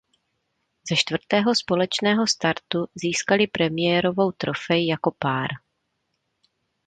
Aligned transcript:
Ze 0.89 0.95
čtvrtého 0.95 1.55
společného 1.55 2.27
startu 2.27 2.87
získali 2.95 3.47
premiérovou 3.47 4.31
trofej 4.31 4.87
jako 4.87 5.11
pár. 5.19 5.47